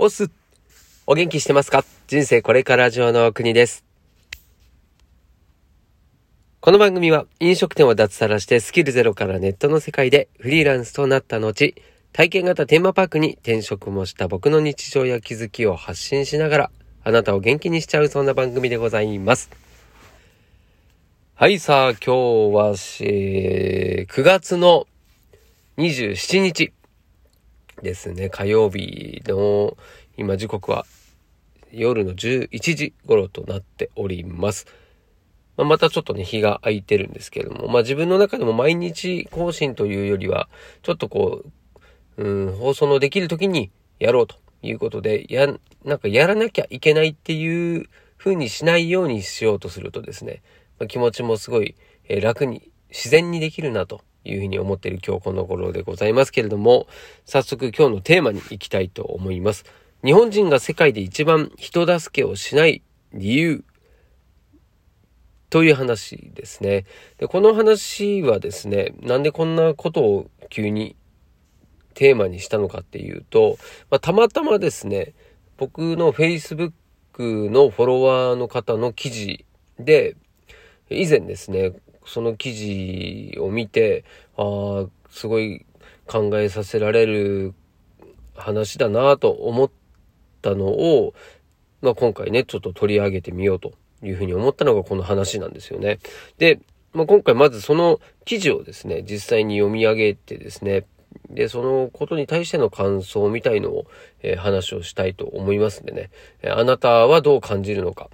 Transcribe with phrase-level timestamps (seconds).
[0.00, 0.30] おす。
[1.08, 1.84] お元気してますか？
[2.06, 3.84] 人生これから上の国です。
[6.60, 11.74] この番組は飲食店を脱サラしてスキルゼロからネットの世界でフリーランスとなった後、
[12.12, 16.70] 体験型テーマパークに転職もした僕の日常や気づきを発信しながら、
[17.02, 19.50] あなたを元気にしちゃうそんな番組でございます。
[21.34, 22.10] はい、さあ、今日
[22.54, 22.68] は、
[23.00, 24.86] えー、9月の
[25.76, 26.72] 27日
[27.82, 29.76] ですね、火曜日の、
[30.16, 30.84] 今時刻は
[31.72, 34.66] 夜の11時頃となっております。
[35.56, 40.48] まあ、またちょっとね、日が空いてるんですけれども、まあ自分の中でも毎日更新というよりは、
[40.82, 41.44] ちょっとこ
[42.16, 45.46] う、うん、放送のできる時にやろうということで、や、
[45.84, 50.42] なんかやらなきゃいけないっていう風にしないようにしようとするとですね、
[50.78, 51.76] まあ、気持ちもすごい、
[52.08, 56.86] え楽に、自然にできるなというふうに思っている今日この頃でございますけれども、
[57.24, 59.64] 早速今日のテーマに行きたいと思います。
[60.04, 63.64] 日本人が世界で一番人助けをしない理由
[65.50, 66.84] という話ですね。
[67.18, 70.94] で、この話はですね、なんでこんなことを急に
[71.94, 73.58] テーマにしたのかっていうと、
[73.90, 75.14] まあ、たまたまですね、
[75.56, 76.72] 僕の Facebook
[77.18, 79.44] のフォロワーの方の記事
[79.78, 80.16] で、
[80.90, 81.72] 以前ですね、
[82.08, 84.04] その記事を見て、
[84.36, 85.64] ああ、すごい
[86.06, 87.54] 考えさせられる
[88.34, 89.70] 話だなと思っ
[90.42, 91.14] たのを、
[91.82, 95.98] まあ、今回ね、ちょっと取り上げてみようというふうに思ったのがこの話なんですよね。
[96.38, 96.60] で、
[96.92, 100.86] まあ、今回まずその記事をですね、実際に読み上げてですね、
[101.30, 103.86] で、そのことに対しての感想みたいのを、
[104.22, 106.10] えー、話をしたいと思いますんでね、
[106.42, 108.08] えあなたはどう感じるのか、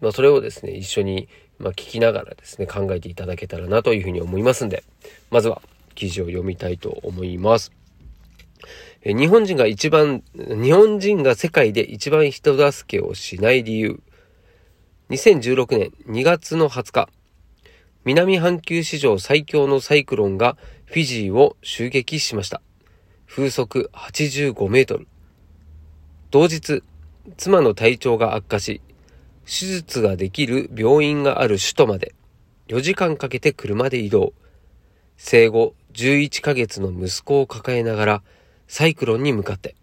[0.00, 1.28] まあ、それをですね、一緒に、
[1.62, 4.82] まあ聞きながらですね、考えていただけたらなというふうに思いますんで、
[5.30, 5.62] まずは
[5.94, 7.72] 記事を読みたいと思います。
[9.02, 14.00] え日本人が一番、日本人が世界で一番人助けをしない理由。
[15.10, 17.08] 2016年2月の20日、
[18.04, 22.60] 南半球史上最強のサイクロンがフィジーを襲撃しました。
[23.26, 25.06] 風速85メートル。
[26.32, 26.82] 同日、
[27.36, 28.80] 妻の体調が悪化し、
[29.44, 32.14] 手術ができる病院がある首都まで
[32.68, 34.32] 4時間かけて車で移動。
[35.16, 38.22] 生後11ヶ月の息子を抱えながら
[38.66, 39.74] サイクロンに向かって。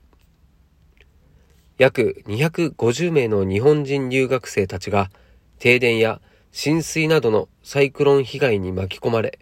[1.78, 5.12] 約250名の日本人留学生たちが
[5.60, 6.20] 停電や
[6.52, 9.40] 浸水などのサイクロン被害に巻き込まれ、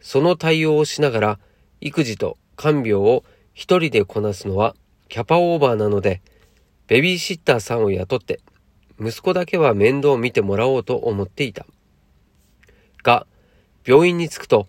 [0.00, 1.38] その対応をしながら
[1.80, 3.24] 育児と看病を
[3.54, 4.74] 一人でこなすのは
[5.08, 6.20] キャパオーバーなので、
[6.88, 8.40] ベビーシッターさんを雇って
[9.02, 11.66] 息子だけは面倒を見てもらおうと思っていた。
[13.02, 13.26] が、
[13.84, 14.68] 病院に着くと、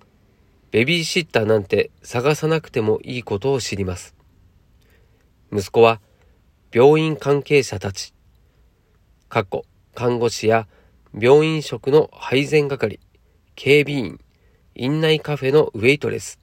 [0.71, 4.15] ベビーシッターなんて探さなくてもいいことを知ります。
[5.51, 6.01] 息子は、
[6.73, 8.15] 病院関係者たち、
[9.29, 10.67] 過去、看護師や
[11.15, 12.99] 病院職の配膳係、
[13.55, 14.19] 警備員、
[14.73, 16.39] 院内カフェのウェイトレス、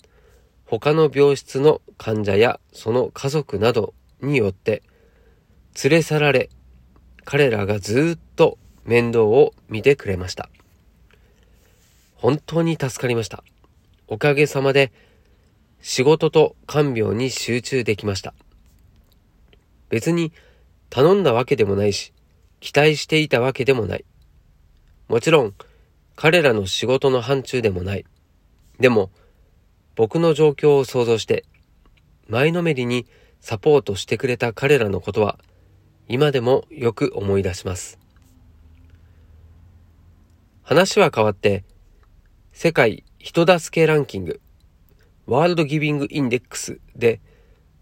[0.65, 4.85] 他の病室の患者やその家族などによって
[5.83, 6.49] 連れ去られ
[7.31, 10.51] 彼らがずっと面倒を見てくれました。
[12.17, 13.45] 本当に助かりました。
[14.09, 14.91] おかげさまで
[15.81, 18.35] 仕事と看病に集中できました。
[19.91, 20.33] 別に
[20.89, 22.13] 頼んだわけでもないし、
[22.59, 24.05] 期待していたわけでもない。
[25.07, 25.55] もちろん
[26.17, 28.05] 彼らの仕事の範疇でもない。
[28.81, 29.13] でも
[29.95, 31.45] 僕の状況を想像して
[32.27, 33.07] 前のめりに
[33.41, 35.39] サポートしてくれた彼らのことは
[36.13, 37.97] 今でもよく思い出します。
[40.65, 41.63] 話は変わって、
[42.53, 44.41] 世界人助けランキング、
[45.27, 47.21] ワールドギビングインデックスで、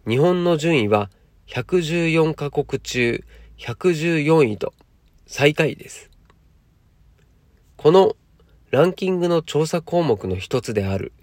[0.07, 1.09] 日本の順位は
[1.47, 3.25] 114カ国中
[3.57, 4.75] 114位と
[5.27, 6.11] 最下位です。
[7.79, 8.15] この
[8.71, 11.15] ランキングの調査項目の一つである、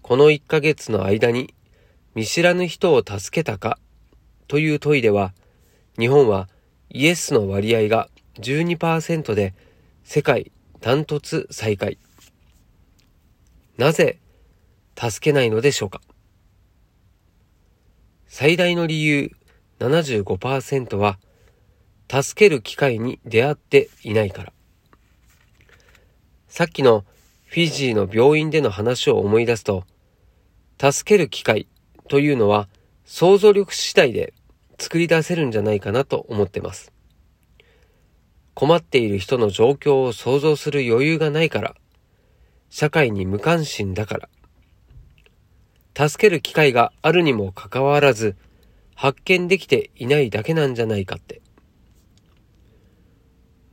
[0.00, 1.52] この1ヶ月の間に
[2.14, 3.78] 見知らぬ人を助けたか
[4.48, 5.34] という問いでは、
[5.98, 6.48] 日本は
[6.90, 8.08] イエスの割合が
[8.40, 9.54] 12%で
[10.02, 10.50] 世界
[10.80, 11.98] ダントツ最下位。
[13.78, 14.18] なぜ
[14.96, 16.00] 助けないのでしょうか？
[18.26, 19.30] 最大の理由
[19.78, 21.18] 75%は
[22.10, 24.52] 助ける機会に出会っていないから。
[26.48, 27.04] さっきの
[27.46, 29.84] フィジーの病院での話を思い出すと、
[30.80, 31.68] 助ける機会
[32.08, 32.68] というのは
[33.04, 34.34] 想像力次第で
[34.84, 36.92] 作り出せるんじゃないかなと思ってます。
[38.52, 41.74] 困っている人の状況を想像する余裕がないから、
[42.68, 44.28] 社会に無関心だか
[45.94, 48.36] ら、助ける機会があるにもかかわらず、
[48.94, 51.40] 発見できていないだけなんじゃないかって。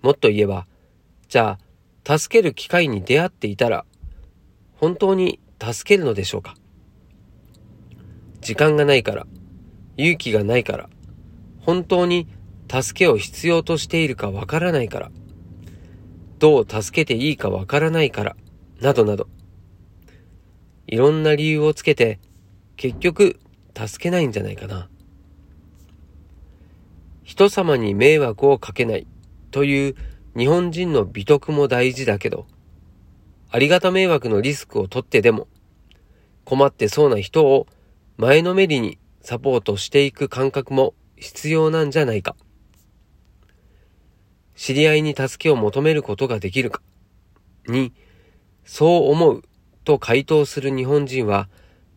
[0.01, 0.65] もっと言えば、
[1.27, 1.59] じゃ
[2.05, 3.83] あ、助ける機会に出会っていたら、
[4.77, 6.55] 本当に助けるのでしょうか
[8.39, 9.27] 時間がないから、
[9.97, 10.89] 勇気がないから、
[11.61, 12.27] 本当に
[12.69, 15.11] 助けを必要としているかわからないから、
[16.39, 18.35] どう助けていいかわからないから、
[18.79, 19.27] などなど、
[20.87, 22.19] いろんな理由をつけて、
[22.77, 23.39] 結局、
[23.75, 24.89] 助けないんじゃないかな。
[27.23, 29.07] 人様に迷惑をかけない。
[29.51, 29.95] という
[30.35, 32.47] 日本人の美徳も大事だけど、
[33.49, 35.47] ありがた迷惑のリスクを取ってでも、
[36.43, 37.67] 困ってそうな人を
[38.17, 42.35] 前のめりにサポートしていく感覚も必要なんじゃないか。
[44.55, 46.81] 知り合いに助けを求めることができるか。
[47.67, 47.93] に、
[48.65, 49.43] そう思う
[49.83, 51.47] と回答する日本人は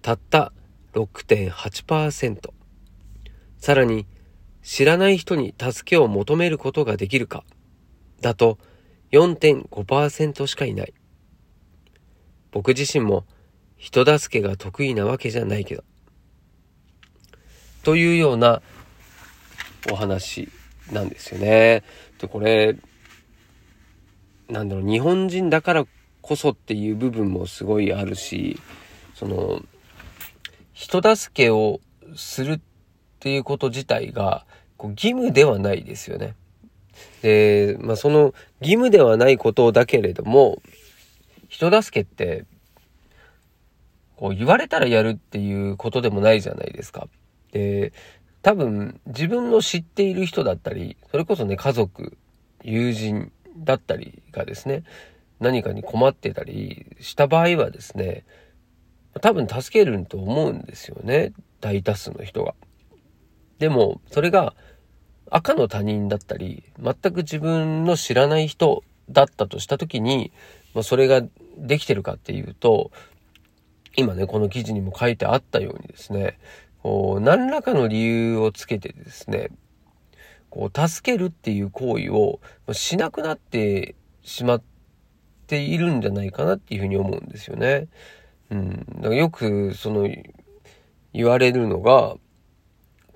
[0.02, 0.52] たった
[0.92, 2.50] 6.8%。
[3.58, 4.06] さらに、
[4.62, 7.44] 知らない人に助けを求めることができるか。
[8.20, 8.58] だと
[9.10, 10.92] 4.5%しかいない。
[12.50, 13.24] 僕自身も
[13.78, 15.84] 人助けが得意なわけじゃないけど。
[17.82, 18.62] というような
[19.90, 20.48] お話
[20.92, 21.82] なんですよね。
[22.18, 22.76] で、これ、
[24.48, 25.86] なんだろう、日本人だから
[26.20, 28.60] こそっていう部分もすごいあるし、
[29.14, 29.62] その、
[30.72, 31.80] 人助けを
[32.16, 32.60] するっ
[33.20, 34.46] ていうこと自体が、
[34.76, 36.34] こう義務ではないですよね。
[37.22, 40.62] で、まあ、その義務ではないことだけれども、
[41.48, 42.44] 人助けって、
[44.16, 47.08] こう言われたらやるっていうことでもないじゃないですか。
[47.52, 47.92] で、
[48.44, 52.18] 多分自分の知っている人だったり、それこそね、家族、
[52.62, 54.84] 友人だったりがですね、
[55.40, 58.26] 何かに困ってたりした場合はですね、
[59.22, 61.32] 多分助けると思うんですよね。
[61.62, 62.54] 大多数の人が。
[63.60, 64.54] でも、それが
[65.30, 70.32] 赤の他人だったり、全く自分の知らない人だったとした時に、
[70.74, 71.22] まあ、それが
[71.56, 72.90] できてるかっていうと、
[73.96, 76.38] 今ね、この記事にも書いてあったようにですね、
[76.84, 79.48] こう、何らかの理由をつけてですね、
[80.50, 82.40] こう、助けるっていう行為を
[82.74, 84.62] しなくなってしまっ
[85.46, 87.88] ているんじゃないかなっていうふうに思うんですよね。
[88.50, 88.86] うん。
[88.96, 90.10] だからよく、その、
[91.14, 92.16] 言われるのが、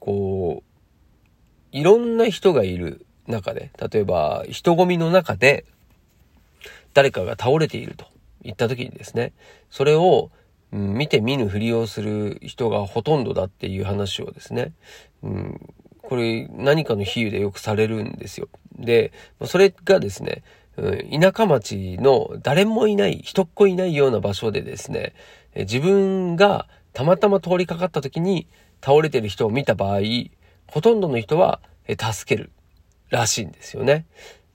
[0.00, 5.66] こう、いろんな人がいる中で、例えば、人混みの中で、
[6.94, 8.06] 誰かが倒れていると
[8.40, 9.34] 言った時にですね、
[9.68, 10.30] それを
[10.72, 14.72] うん、見て見ぬふりをする人がほとんどだっていう話をですね、
[15.22, 18.48] うん、これ何かの比喩でよくされるんですよ。
[18.78, 19.12] で、
[19.44, 20.42] それがですね、
[20.76, 25.14] うん、田舎町の誰もいない、人っ子いないような場所でですね、
[25.54, 28.46] 自分がたまたま通りかかった時に
[28.80, 30.00] 倒れてる人を見た場合、
[30.66, 32.50] ほとんどの人は助ける
[33.10, 34.06] らしいんですよね。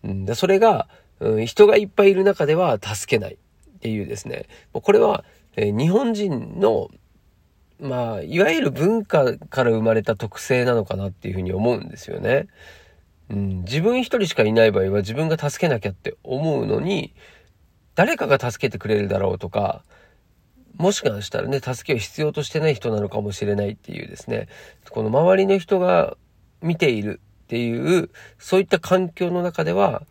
[0.04, 0.88] うん、それが、
[1.19, 6.89] うん、人がいっぱいいる中では助けないっていうですね、これはえー、日本人の、
[7.79, 12.47] まあ、いわゆる文化から生まれた特性なのかなっていうふうに思うんですよね。
[13.29, 17.13] うん、自分一人しかいない場合は自分が助けなきゃって思うのに、
[17.95, 19.83] 誰かが助けてくれるだろうとか、
[20.77, 24.47] もしかしたらね、助けを必要としてない人なのかもしれないっていうですね、
[24.89, 26.17] この周りの人が
[26.61, 30.03] 見ているっていう、そういった環境の中では、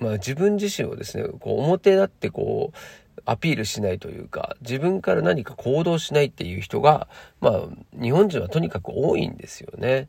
[0.00, 2.76] まあ自分自身をですね、こう表立ってこう、
[3.24, 7.08] アピールしないというか、自分から何か行動しないっていう人が、
[7.40, 7.68] まあ、
[8.00, 10.08] 日本人はとにかく多いんですよね。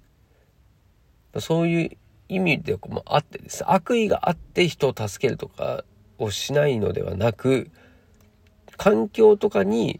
[1.39, 1.97] そういう
[2.29, 3.63] 意味でもあってです。
[3.69, 5.83] 悪意があって人を助けるとか
[6.17, 7.69] をしないのではなく、
[8.77, 9.99] 環境とかに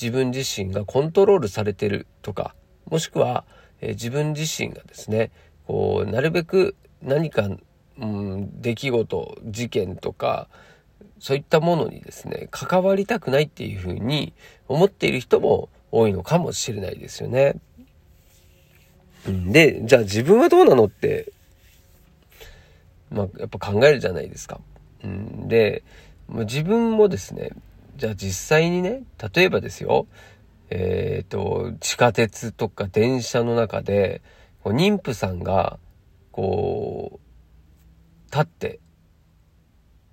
[0.00, 2.54] 自分自身がコントロールされてるとか、
[2.90, 3.44] もしくは、
[3.80, 5.30] えー、自分自身がですね、
[5.66, 7.48] こう、なるべく何か、
[7.98, 10.48] うん、出来事、事件とか、
[11.20, 14.32] そういったものにですね、関わりたくないっていうふうに
[14.68, 17.56] 思っている人も多いのかもしれないですよね。
[19.26, 21.30] で、じゃあ自分はどうなのって、
[23.10, 24.60] まあ、やっぱ考えるじゃないですか。
[25.02, 25.82] で、
[26.28, 27.50] 自分もですね、
[27.96, 29.02] じゃあ実際にね、
[29.34, 30.06] 例えばですよ、
[30.70, 34.22] えっ、ー、と、地下鉄とか電車の中で、
[34.64, 35.78] 妊婦さんが、
[36.32, 38.80] こう、立って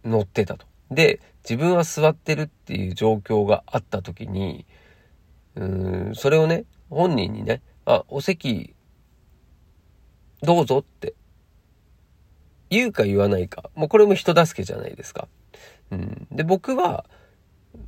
[0.04, 0.66] 乗ってたと。
[0.91, 4.65] で、自分は座ってるっていう状況があった時に、
[5.56, 8.74] うーん、それをね、本人にね、あ、お席、
[10.41, 11.15] どうぞって
[12.70, 13.70] 言うか言わないか。
[13.75, 15.27] もうこれも人助けじゃないですか。
[15.91, 17.06] うん、で、僕は、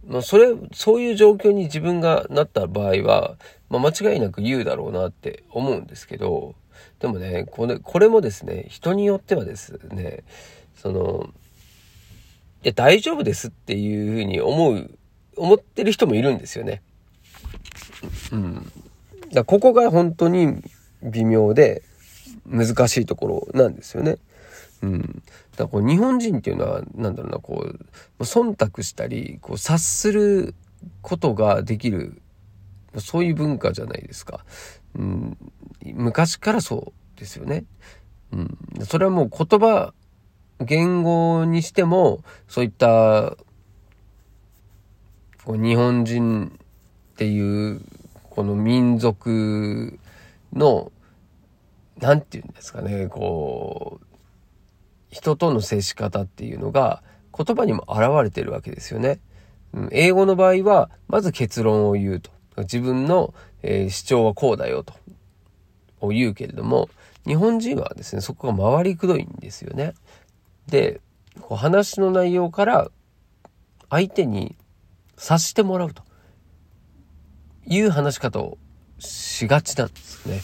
[0.08, 3.38] まあ、それ、そういう状況に自分がなった場合は、
[3.70, 6.56] まあ、間違いなく言うだろうなって思うんですけど、
[7.00, 10.24] でもね、これ、これもですね、人によってはですね、
[10.76, 11.30] その、
[12.64, 14.90] や、大丈夫ですっていうふうに思う、
[15.38, 16.82] 思ってる人もいるんですよね。
[18.32, 18.72] うん。
[19.34, 20.62] だここが本当に
[21.04, 21.84] 微妙で
[22.46, 24.18] 難しいところなんですよね。
[24.82, 25.02] うん。
[25.02, 27.66] だからこう日本人っていうのは、なんだろうな、こ
[28.20, 30.56] う、忖度したり、こう察する
[31.02, 32.22] ことができる、
[32.98, 34.46] そういう文化じゃないですか。
[34.96, 35.38] うん。
[35.86, 37.66] 昔からそうですよね。
[38.32, 38.58] うん。
[38.86, 39.94] それはもう言葉、
[40.60, 43.38] 言語にしても、そういった、
[45.46, 46.60] こう日本人
[47.14, 47.82] っていう、
[48.30, 50.00] この民族
[50.54, 50.92] の、
[52.00, 54.06] なんて言うんですかね、こう、
[55.10, 57.02] 人との接し方っていうのが
[57.36, 59.20] 言葉にも現れてるわけですよね。
[59.92, 62.32] 英語の場合は、まず結論を言うと。
[62.58, 64.94] 自分の、えー、主張はこうだよと。
[66.02, 66.90] を言うけれども、
[67.26, 69.94] 日本人はですね、そこが回りくどいんですよね。
[70.70, 71.02] で、
[71.42, 72.90] こう話の内容から
[73.90, 74.56] 相手に
[75.18, 76.04] 察してもらうと
[77.66, 78.58] いう話し方を
[79.00, 80.42] しがちなんですね。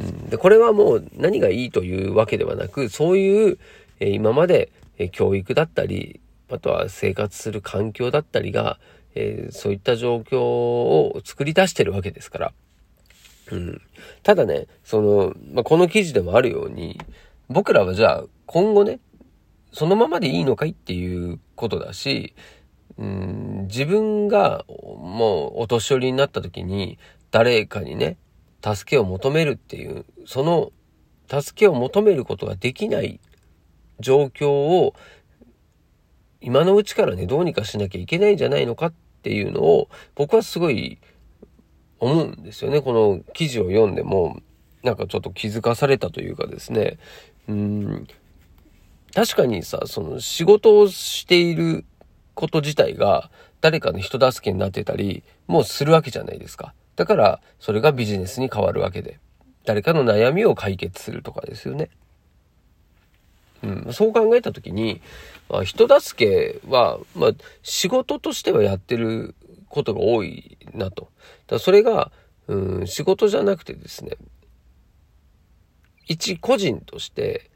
[0.00, 3.58] うん、でこれはもう何がいいというわけではなく、そういう
[4.02, 8.78] え今まで、え教育だったり、あとは生活する環境だったりが、
[9.14, 12.52] えー、そういった状況を作り出してるわけですから。
[13.52, 13.80] うん。
[14.22, 17.00] ただね、その、まあ、この記事でもあるように、
[17.48, 18.98] 僕らはじゃあ今後ね、
[19.72, 22.34] そのままでいいのかいっていうことだし、
[22.98, 26.98] うん、自分がもうお年寄りになった時に
[27.30, 28.18] 誰かにね、
[28.64, 30.72] 助けを求めるっていう、その
[31.28, 33.18] 助けを求めることができない
[34.00, 34.94] 状況を
[36.40, 40.98] 今のうちからね、どうにかしなきゃいけないんじゃないのかっていうのを僕はすごい
[41.98, 42.82] 思うんですよね。
[42.82, 44.40] この記事を読んでも、
[44.82, 46.98] なんかちょっと気づかされたというかですね。
[47.48, 48.06] うん、
[49.14, 51.84] 確かにさ、その仕事をしている
[52.34, 56.74] こと自体が誰かの人助けになってたりもするわけじゃないですか。
[56.96, 59.18] だからそれがビジネスに変わるわけで。
[59.64, 61.90] 誰かの悩みを解決するとかですよね。
[63.62, 65.00] うん、そう考えた時に、
[65.48, 67.30] まあ、人助けは、まあ、
[67.62, 69.36] 仕事としてはやってる
[69.68, 71.10] ことが多いなと。
[71.46, 72.10] だそれが、
[72.48, 74.16] うん、仕事じゃなくてですね、
[76.08, 77.51] 一個人として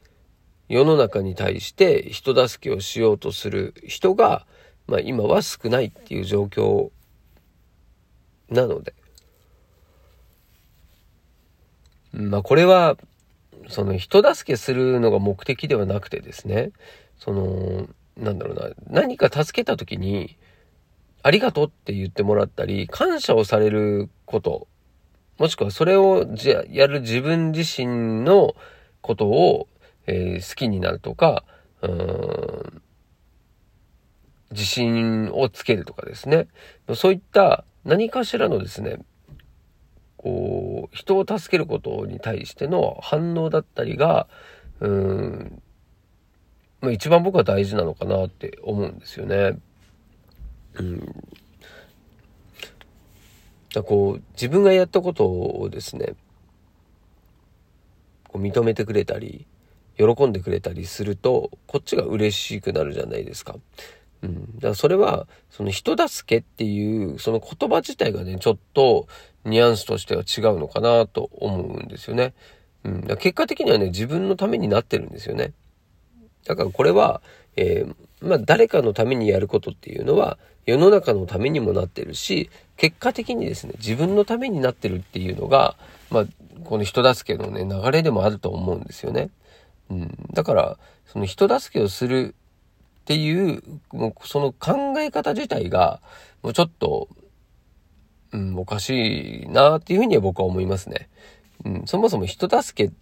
[0.69, 4.45] 世の中に対して人助けをしようとする人が、
[4.87, 6.89] まあ、今は少ないっていう状況
[8.49, 8.93] なので、
[12.13, 12.97] まあこれは
[13.69, 16.71] その人助けするのが目的ではなくてですね、
[17.17, 20.37] その、なんだろうな、何か助けた時に、
[21.23, 24.67] ありがとうって言ってもらったり、感謝をされること、
[25.37, 28.55] もしくはそれをじゃやる自分自身の
[29.01, 29.67] ことを、
[30.07, 31.43] えー、好きになるとか、
[31.81, 32.81] うん、
[34.51, 36.47] 自信をつけるとかですね。
[36.95, 38.99] そういった何かしらのですね、
[40.17, 44.27] こう、人を助けることに対しての反応だったりが、
[44.79, 45.61] うん、
[46.81, 49.59] まあ、一番僕は大事なのかなって思うんですよね。
[50.75, 51.15] うん。
[53.73, 56.13] だこう、自分がやったことをですね、
[58.27, 59.47] こう認めてくれたり、
[59.97, 63.55] 喜んでくれたりすると、こっちが嬉しくなるじゃないですか。
[64.21, 64.55] うん。
[64.55, 69.07] だからそれは、その人助けっていう、その言葉自体がね、ちょっと
[69.45, 72.33] ニュアンスとしては違うのかなと思うんですよね。
[72.83, 73.01] うん。
[73.17, 75.53] 結果的にはね、自分のためになってるんですよね。
[76.45, 77.21] だからこれは、
[77.57, 85.75] えー、まあ誰かのためにやることっていうのは世の中のためにもなってるし、結果的にですね、自分のためになってるっていうのが、
[86.09, 86.25] まあ
[86.63, 89.29] この人助けのね、流れでもあると思うんですよね。
[89.89, 90.11] うん。
[90.33, 92.35] だから、その人助けをする
[93.01, 96.01] っていう、もうその考え方自体が、
[96.43, 97.07] もうちょっと、
[98.33, 101.09] うん、おかしいなっていうふうには僕は思いますね。
[101.65, 102.93] うん、そもそも人助け、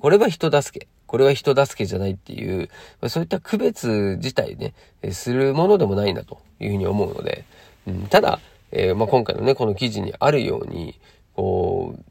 [0.00, 2.68] これは人助け、これは人助けじゃないっていう、
[3.08, 4.74] そういった区別自体ね、
[5.12, 7.44] するものでもないなというふうに思うので、
[7.86, 8.40] うん、ただ、
[8.72, 10.98] えー、まあ、今回のね、この記事にあるように、
[11.34, 12.04] こう、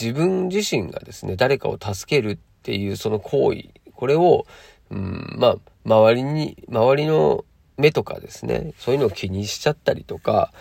[0.00, 4.46] 自分自身がですね、誰かを助けるっていうその行為、これを、
[4.90, 7.44] うん、まあ、周りに、周りの
[7.76, 10.52] 目とかですね、そういうのを気にしちゃったりとか、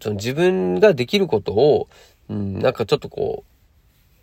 [0.00, 1.88] その自分ができることを、
[2.28, 3.44] うん、なんかちょっとこ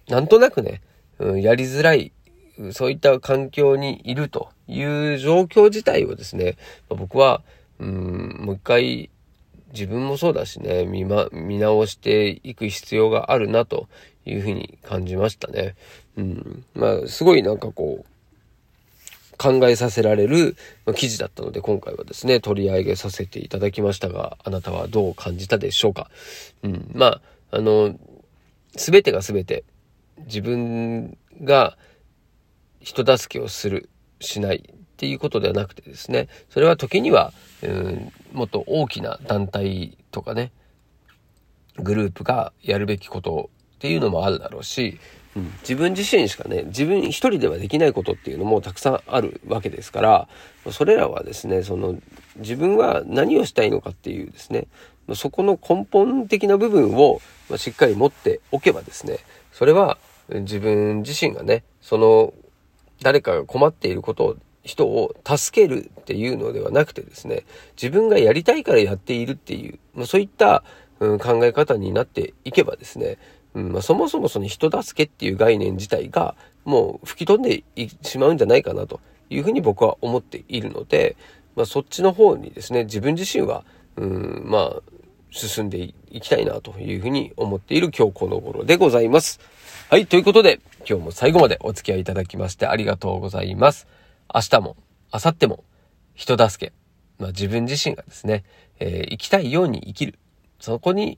[0.08, 0.82] う、なんとなくね、
[1.20, 2.12] うん、やりづらい、
[2.72, 6.58] そういった環境にいるという状況自体をですね、
[6.90, 7.44] 僕は、
[7.80, 9.10] うん、もう一回
[9.74, 13.88] 自分もそうだしね、見ま、見直していく必要があるなと
[14.30, 15.76] いうふうに感じましたね。
[16.18, 16.66] うん。
[16.74, 20.56] まあ、すごいなんかこう、考えさせられる
[20.96, 26.10] 記事だったので、今回はですね、取り上げさせていただきましたが、あなたはどう感じたでしょうか
[26.64, 26.92] うん。
[26.94, 28.00] まあ、あの、
[28.76, 29.64] すべてがすべて
[30.26, 31.78] 自分が
[32.80, 40.52] 人助けをする、しないっていうことではなくてですね、それは時には、うん、もっと大きな団体とかね、
[41.78, 45.00] グループがやるべきことっていうのもあるだろうし、
[45.36, 50.28] うん、自分自身しかね、自分一人ではできないことっていうのもたくさんあるわけですから、
[50.72, 51.96] それらはですね、その
[52.38, 54.68] 自分は何をしたいのかっていうですね、
[55.14, 57.22] そこの根本的な部分を
[57.56, 59.20] しっかり持っておけばですね、
[59.54, 59.98] それは
[60.30, 62.34] 自分自身がね、その
[63.02, 67.46] 誰かが困っていることを人を助けるっていうのではなくてですね、
[67.82, 70.64] 自分がやりたいからやっているっていう、まあ、そういった、
[71.00, 73.18] うん、考え方になっていけばですね、
[73.58, 77.64] うんまあ、そもそもその人助けっていう概念自体がもう吹き飛んで
[78.04, 79.00] しまうんじゃないかなと
[79.32, 81.18] いうふうに僕は思っているので、
[81.56, 84.82] まあ、そっちの方にですね、自分自身は、うん、まあ、
[85.32, 89.40] 進んでいきたいなというふうに思っている今日この頃でございます。
[89.90, 93.88] はい、ということで、今日も最後までお付き合いいただきましてありがとうございます。
[94.34, 94.78] 明日も、
[95.12, 95.64] 明後日も、
[96.14, 96.74] 人助け、
[97.18, 98.44] まあ、自分自身がですね、
[98.80, 100.20] えー、生きたいように生きる。
[100.60, 101.18] そこに、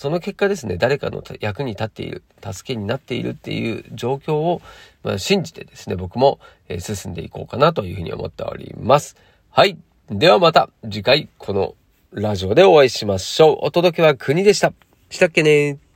[0.00, 4.62] その結果ですね、誰かの役に立っている、助けになっているっていう状況を、
[5.02, 6.40] まあ、信じてですね、僕も、
[6.70, 9.14] えー、進んでいこうかなというふうに思っております。
[9.50, 9.76] はい。
[10.08, 11.74] ではまた次回この
[12.12, 13.58] ラジオでお会いしましょう。
[13.60, 14.72] お届けは国でした。
[15.10, 15.89] したっけね